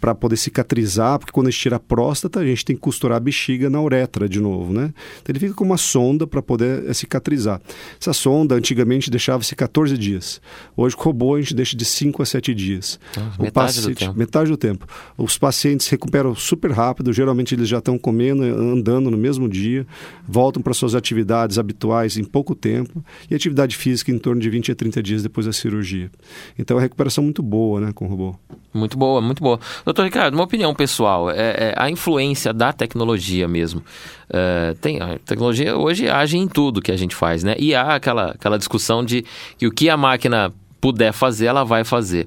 [0.00, 3.16] para poder cicatrizar, porque quando a gente tira a próstata, a gente tem que costurar
[3.16, 4.92] a bexiga na uretra de novo, né?
[5.20, 7.60] Então ele fica com uma sonda para poder eh, cicatrizar.
[8.00, 10.40] Essa sonda antigamente deixava ser 14 dias.
[10.76, 12.98] Hoje, com o robô, a gente deixa de 5 a 7 dias.
[13.16, 14.18] Nossa, metade do tempo.
[14.18, 14.86] Metade do tempo.
[15.16, 19.86] Os pacientes recuperam super rápido, geralmente eles já estão comendo, andando no mesmo dia,
[20.26, 24.72] voltam para suas atividades habituais em pouco tempo e atividade física em torno de 20
[24.72, 26.10] a 30 dias depois da cirurgia.
[26.58, 28.34] Então, é uma recuperação muito boa né, com o robô.
[28.74, 29.51] Muito boa, muito boa.
[29.84, 33.82] Doutor Ricardo, uma opinião pessoal, é, é a influência da tecnologia mesmo.
[34.30, 37.54] É, tem, a tecnologia hoje age em tudo que a gente faz, né?
[37.58, 39.24] E há aquela, aquela discussão de
[39.58, 42.26] que o que a máquina puder fazer, ela vai fazer.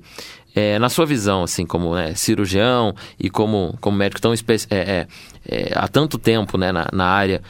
[0.56, 4.38] É, na sua visão, assim, como né, cirurgião e como, como médico tão é,
[4.70, 5.08] é,
[5.46, 7.42] é, há tanto tempo né, na, na área,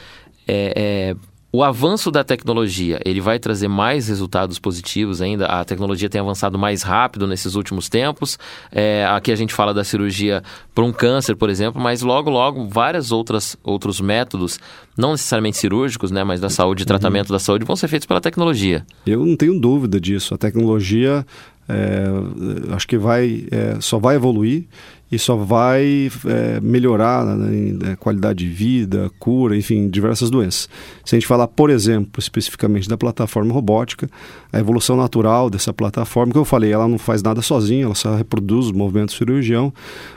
[0.48, 1.16] é, é
[1.52, 5.46] o avanço da tecnologia, ele vai trazer mais resultados positivos ainda?
[5.46, 8.38] A tecnologia tem avançado mais rápido nesses últimos tempos.
[8.70, 10.42] É, aqui a gente fala da cirurgia
[10.74, 14.58] para um câncer, por exemplo, mas logo, logo, vários outros métodos,
[14.98, 16.88] não necessariamente cirúrgicos, né, mas da saúde, uhum.
[16.88, 18.84] tratamento da saúde, vão ser feitos pela tecnologia.
[19.06, 20.34] Eu não tenho dúvida disso.
[20.34, 21.24] A tecnologia,
[21.68, 22.06] é,
[22.74, 24.66] acho que vai, é, só vai evoluir
[25.10, 30.68] e só vai é, melhorar né, a qualidade de vida, cura, enfim, diversas doenças.
[31.04, 34.08] Se a gente falar, por exemplo, especificamente da plataforma robótica,
[34.52, 38.16] a evolução natural dessa plataforma, que eu falei, ela não faz nada sozinha, ela só
[38.16, 39.72] reproduz o movimento cirurgião,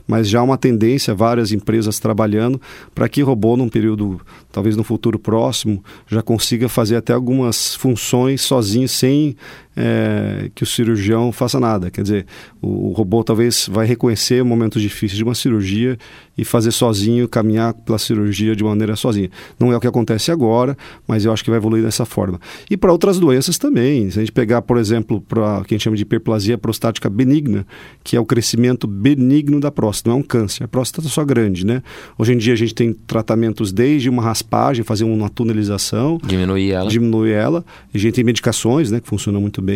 [0.08, 2.60] mas já há uma tendência, várias empresas trabalhando
[2.96, 4.20] para que o robô, num período,
[4.52, 9.36] talvez no futuro próximo, já consiga fazer até algumas funções sozinho, sem
[9.82, 11.90] é, que o cirurgião faça nada.
[11.90, 12.26] Quer dizer,
[12.62, 15.98] o, o robô talvez vai reconhecer momentos difíceis de uma cirurgia
[16.38, 19.30] e fazer sozinho, caminhar pela cirurgia de maneira sozinha.
[19.58, 22.40] Não é o que acontece agora, mas eu acho que vai evoluir dessa forma.
[22.70, 24.10] E para outras doenças também.
[24.10, 27.10] Se a gente pegar, por exemplo, para o que a gente chama de hiperplasia prostática
[27.10, 27.66] benigna,
[28.04, 31.24] que é o crescimento benigno da próstata, não é um câncer, a próstata é só
[31.24, 31.82] grande, né?
[32.18, 36.90] Hoje em dia a gente tem tratamentos desde uma raspagem, fazer uma tunelização, diminuir ela,
[36.90, 37.66] diminuir ela.
[37.94, 39.69] A gente tem medicações, né, que funcionam muito bem,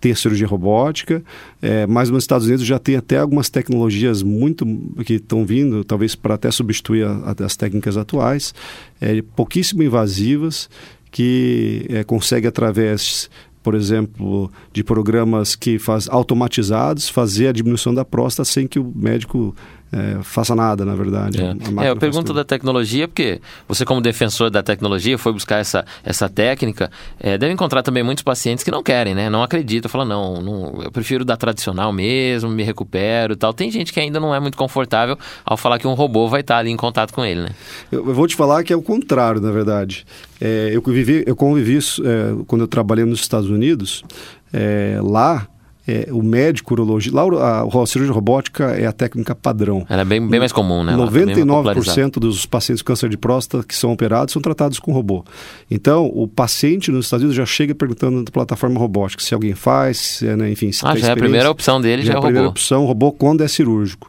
[0.00, 1.22] tem a cirurgia robótica,
[1.62, 4.66] é, mas nos Estados Unidos já tem até algumas tecnologias muito
[5.04, 8.54] que estão vindo, talvez talvez para até substituir a, a, as técnicas atuais,
[9.00, 10.68] é, pouquíssimo invasivas,
[11.10, 13.28] que é, consegue através
[13.62, 18.92] por exemplo, de programas que faz automatizados, fazer a diminuição da próstata sem que o
[18.96, 19.54] médico
[19.92, 21.42] é, faça nada, na verdade.
[21.42, 25.84] É, é eu pergunto da tecnologia, porque você, como defensor da tecnologia, foi buscar essa,
[26.04, 29.28] essa técnica, é, deve encontrar também muitos pacientes que não querem, né?
[29.28, 33.52] Não acreditam, falam, não, não, eu prefiro da tradicional mesmo, me recupero e tal.
[33.52, 36.58] Tem gente que ainda não é muito confortável ao falar que um robô vai estar
[36.58, 37.50] ali em contato com ele, né?
[37.90, 40.06] Eu, eu vou te falar que é o contrário, na verdade.
[40.40, 44.04] É, eu, convivi, eu convivi é, quando eu trabalhei nos Estados Unidos,
[44.52, 45.48] é, lá
[45.86, 47.16] é, o médico urologista.
[47.16, 49.84] Lá a, a, cirurgia robótica é a técnica padrão.
[49.88, 50.94] Ela é bem, bem mais comum, né?
[50.94, 55.24] 99% tá dos pacientes com câncer de próstata que são operados são tratados com robô.
[55.70, 59.98] Então, o paciente nos Estados Unidos já chega perguntando da plataforma robótica se alguém faz,
[59.98, 62.16] se, né, enfim, se Ah, já é a primeira opção dele, já, já é o
[62.16, 62.26] robô.
[62.26, 64.08] a primeira opção, robô quando é cirúrgico.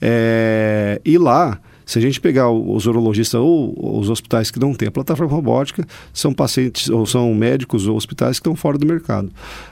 [0.00, 4.88] É, e lá se a gente pegar os urologistas ou os hospitais que não têm
[4.88, 9.30] a plataforma robótica, são pacientes ou são médicos ou hospitais que estão fora do mercado.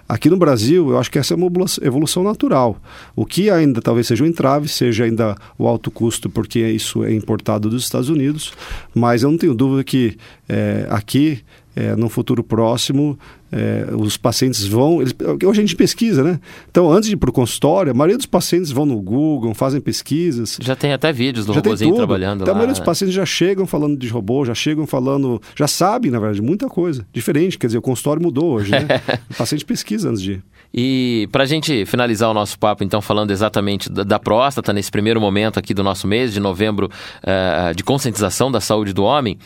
[0.08, 1.46] Aqui no Brasil, eu acho que essa é uma
[1.82, 2.80] evolução natural.
[3.14, 7.12] O que ainda talvez seja um entrave, seja ainda o alto custo, porque isso é
[7.12, 8.54] importado dos Estados Unidos,
[8.94, 10.16] mas eu não tenho dúvida que
[10.48, 11.42] é, aqui
[11.76, 13.18] é, no futuro próximo,
[13.52, 15.02] é, os pacientes vão.
[15.02, 16.40] Eles, hoje a gente pesquisa, né?
[16.70, 19.78] Então, antes de ir para o consultório, a maioria dos pacientes vão no Google, fazem
[19.78, 20.58] pesquisas.
[20.60, 22.52] Já tem até vídeos do robôzinho trabalhando então, lá.
[22.52, 25.40] A maioria dos pacientes já chegam falando de robô, já chegam falando.
[25.54, 27.06] Já sabem, na verdade, muita coisa.
[27.12, 28.86] Diferente, quer dizer, o consultório mudou hoje, né?
[29.30, 30.42] o paciente pesquisa antes de ir.
[30.72, 34.90] E para a gente finalizar o nosso papo, então, falando exatamente da, da, próstata, nesse
[34.90, 36.90] primeiro momento aqui do nosso mês de novembro
[37.22, 39.38] uh, de conscientização da saúde do homem,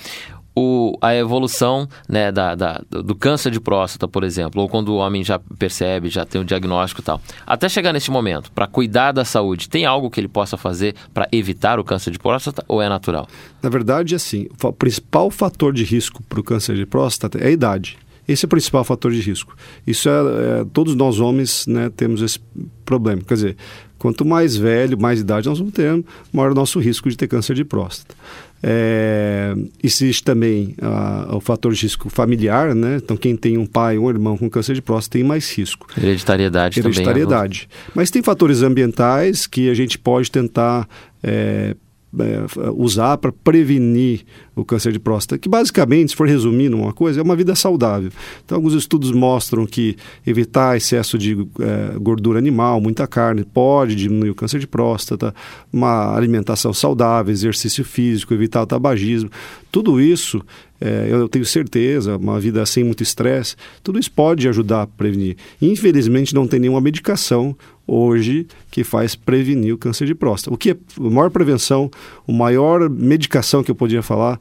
[0.60, 4.96] o, a evolução né, da, da, do câncer de próstata, por exemplo, ou quando o
[4.96, 7.20] homem já percebe, já tem o um diagnóstico e tal.
[7.46, 11.28] Até chegar nesse momento, para cuidar da saúde, tem algo que ele possa fazer para
[11.32, 13.26] evitar o câncer de próstata ou é natural?
[13.62, 17.50] Na verdade, assim, o principal fator de risco para o câncer de próstata é a
[17.50, 17.98] idade.
[18.28, 19.56] Esse é o principal fator de risco.
[19.86, 22.38] Isso é, é todos nós homens né, temos esse
[22.84, 23.22] problema.
[23.26, 23.56] Quer dizer,
[23.98, 27.54] quanto mais velho, mais idade nós vamos ter, maior o nosso risco de ter câncer
[27.54, 28.14] de próstata.
[28.62, 33.00] É, existe também uh, o fator de risco familiar, né?
[33.02, 35.86] Então, quem tem um pai ou um irmão com câncer de próstata tem mais risco.
[35.96, 37.68] Hereditariedade, Hereditariedade.
[37.68, 37.88] também.
[37.88, 40.86] É Mas tem fatores ambientais que a gente pode tentar
[41.22, 41.74] é,
[42.18, 44.22] é, usar para prevenir
[44.60, 48.10] o câncer de próstata, que basicamente, se for resumir numa coisa, é uma vida saudável.
[48.44, 49.96] Então, alguns estudos mostram que
[50.26, 55.34] evitar excesso de é, gordura animal, muita carne, pode diminuir o câncer de próstata,
[55.72, 59.30] uma alimentação saudável, exercício físico, evitar o tabagismo.
[59.70, 60.42] Tudo isso
[60.80, 65.36] é, eu tenho certeza, uma vida sem muito estresse, tudo isso pode ajudar a prevenir.
[65.60, 67.54] Infelizmente, não tem nenhuma medicação
[67.86, 70.54] hoje que faz prevenir o câncer de próstata.
[70.54, 71.90] O que é a maior prevenção,
[72.26, 74.40] a maior medicação que eu podia falar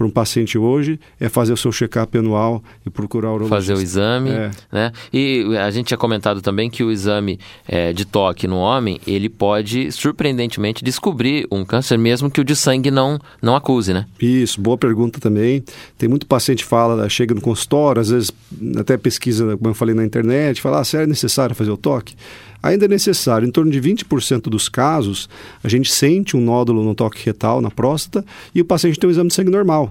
[0.00, 3.46] para um paciente hoje é fazer o seu check-up anual e procurar o.
[3.46, 4.50] Fazer o exame, é.
[4.72, 4.92] né?
[5.12, 9.28] E a gente tinha comentado também que o exame é, de toque no homem, ele
[9.28, 14.06] pode surpreendentemente descobrir um câncer mesmo que o de sangue não não acuse, né?
[14.18, 15.62] Isso, boa pergunta também.
[15.98, 18.32] Tem muito paciente que fala, chega no consultório, às vezes
[18.78, 22.14] até pesquisa, como eu falei na internet, fala, ah, se é necessário fazer o toque?
[22.62, 25.28] Ainda é necessário, em torno de 20% dos casos,
[25.64, 29.10] a gente sente um nódulo no toque retal, na próstata, e o paciente tem um
[29.10, 29.89] exame de sangue normal.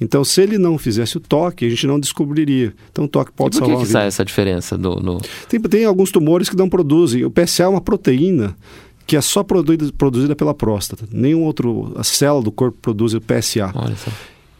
[0.00, 2.74] Então, se ele não fizesse o toque, a gente não descobriria.
[2.90, 4.76] Então, o toque pode e por salvar que, que sai essa diferença?
[4.76, 5.20] Do, no...
[5.48, 7.24] tem, tem alguns tumores que não produzem.
[7.24, 8.56] O PSA é uma proteína
[9.06, 11.04] que é só produzida, produzida pela próstata.
[11.12, 13.70] Nenhum outro a célula do corpo produz o PSA.
[13.74, 14.10] Olha só.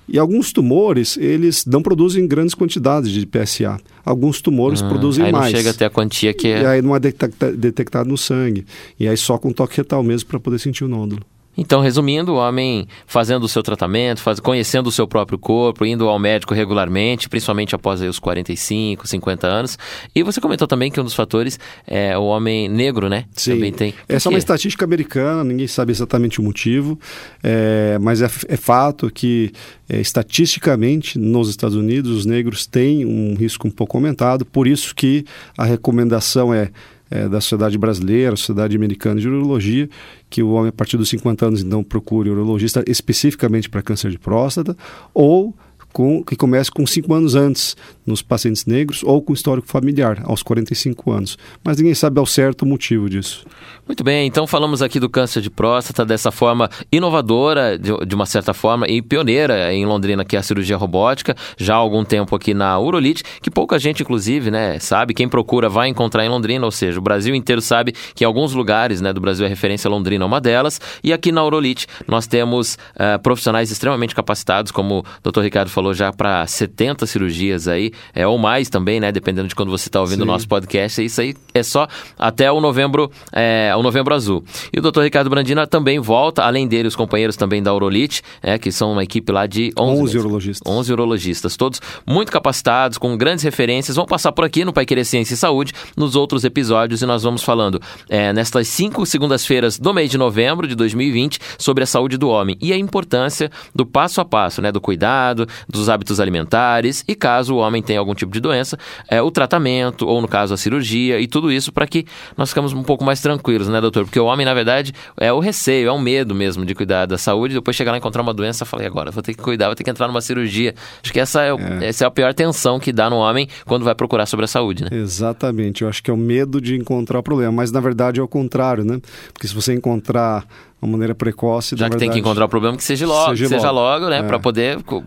[0.07, 3.79] E alguns tumores, eles não produzem grandes quantidades de PSA.
[4.05, 5.51] Alguns tumores Ah, produzem aí mais.
[5.51, 6.67] não chega até a quantia que E é.
[6.67, 8.67] aí não é detecta- detectado no sangue.
[9.01, 11.23] E aí só com toque retal mesmo para poder sentir o nódulo.
[11.57, 14.41] Então, resumindo, o homem fazendo o seu tratamento, faz...
[14.41, 19.47] conhecendo o seu próprio corpo, indo ao médico regularmente, principalmente após aí os 45, 50
[19.47, 19.79] anos.
[20.15, 23.25] E você comentou também que um dos fatores é o homem negro, né?
[23.45, 23.95] Também tem.
[24.09, 26.99] Essa é uma estatística americana, ninguém sabe exatamente o motivo,
[27.43, 29.53] é, mas é, é fato que,
[29.89, 34.95] é, estatisticamente, nos Estados Unidos, os negros têm um risco um pouco aumentado, por isso
[34.95, 35.25] que
[35.57, 36.71] a recomendação é,
[37.11, 39.89] é, da Sociedade Brasileira, Sociedade Americana de Urologia,
[40.35, 44.19] que o homem a partir dos 50 anos então procure urologista especificamente para câncer de
[44.19, 44.77] próstata,
[45.15, 45.55] ou
[45.93, 50.43] com, que comece com 5 anos antes nos pacientes negros ou com histórico familiar, aos
[50.43, 51.39] 45 anos.
[51.63, 53.45] Mas ninguém sabe ao certo o motivo disso.
[53.87, 58.55] Muito bem, então falamos aqui do câncer de próstata dessa forma inovadora, de, uma certa
[58.55, 62.55] forma, e pioneira em Londrina, que é a cirurgia robótica, já há algum tempo aqui
[62.55, 66.71] na Urolite, que pouca gente, inclusive, né, sabe, quem procura vai encontrar em Londrina, ou
[66.71, 70.25] seja, o Brasil inteiro sabe que em alguns lugares né, do Brasil a referência Londrina
[70.25, 75.31] é uma delas, e aqui na Urolite nós temos ah, profissionais extremamente capacitados, como o
[75.31, 75.41] Dr.
[75.41, 79.71] Ricardo falou, já para 70 cirurgias aí, é, ou mais também, né, dependendo de quando
[79.71, 81.87] você está ouvindo o nosso podcast, isso aí é só
[82.19, 84.45] até o novembro, é, o novembro azul.
[84.73, 85.03] E o Dr.
[85.03, 89.03] Ricardo Brandina também volta, além dele, os companheiros também da Urolite, é, que são uma
[89.03, 90.21] equipe lá de 11, 11 mesmo.
[90.21, 90.73] urologistas.
[90.73, 93.97] 11 urologistas, todos muito capacitados, com grandes referências.
[93.97, 97.23] Vão passar por aqui no Pai Querer Ciência e Saúde, nos outros episódios, e nós
[97.23, 102.17] vamos falando é, nestas cinco segundas-feiras do mês de novembro de 2020 sobre a saúde
[102.17, 107.05] do homem e a importância do passo a passo, né, do cuidado, dos hábitos alimentares
[107.07, 110.55] e caso o homem tenha algum tipo de doença, é, o tratamento ou no caso
[110.55, 114.05] a cirurgia e tudo isso para que nós ficamos um pouco mais tranquilos, né, doutor?
[114.05, 117.19] Porque o homem, na verdade, é o receio, é o medo mesmo de cuidar da
[117.19, 119.75] saúde, depois chegar lá e encontrar uma doença, falei agora, vou ter que cuidar, vou
[119.75, 120.75] ter que entrar numa cirurgia.
[121.03, 123.85] Acho que essa é, o- essa é a pior tensão que dá no homem quando
[123.85, 124.91] vai procurar sobre a saúde, né?
[124.93, 128.23] Exatamente, eu acho que é o medo de encontrar o problema, mas na verdade é
[128.23, 129.01] o contrário, né?
[129.33, 130.45] Porque se você encontrar
[130.85, 133.49] uma maneira precoce, Já que tem que verdade- encontrar o problema, que seja logo, Seja
[133.49, 134.01] seja logo.
[134.05, 134.19] logo, né?
[134.19, 134.23] É.
[134.23, 135.03] Pra poder cu-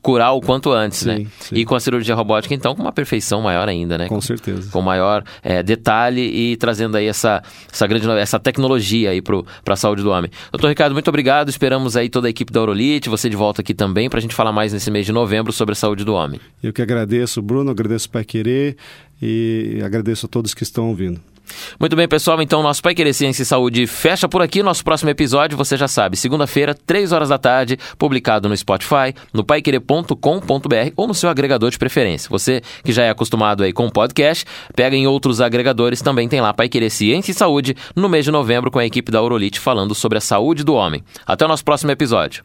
[0.00, 1.26] curar o quanto antes, Sim, né?
[1.40, 1.54] sim.
[1.56, 4.08] E com a cirurgia robótica, então, com uma perfeição maior ainda, né?
[4.08, 4.70] Com certeza.
[4.70, 9.76] com maior é, detalhe e trazendo aí essa, essa grande essa tecnologia aí para a
[9.76, 10.30] saúde do homem.
[10.52, 11.48] Doutor Ricardo, muito obrigado.
[11.48, 14.34] Esperamos aí toda a equipe da Urolite, você de volta aqui também, para a gente
[14.34, 16.40] falar mais nesse mês de novembro sobre a saúde do homem.
[16.62, 18.76] Eu que agradeço, Bruno, agradeço o Pai Querer
[19.20, 21.20] e agradeço a todos que estão ouvindo.
[21.78, 22.40] Muito bem, pessoal.
[22.42, 24.62] Então, nosso Pai Querer Ciência e Saúde fecha por aqui.
[24.62, 29.44] Nosso próximo episódio, você já sabe, segunda-feira, 3 horas da tarde, publicado no Spotify, no
[29.44, 32.28] paiquerer.com.br ou no seu agregador de preferência.
[32.30, 36.40] Você que já é acostumado aí com o podcast, pega em outros agregadores, também tem
[36.40, 39.58] lá Pai Querer Ciência e Saúde, no mês de novembro, com a equipe da Urolite
[39.60, 41.02] falando sobre a saúde do homem.
[41.26, 42.44] Até o nosso próximo episódio.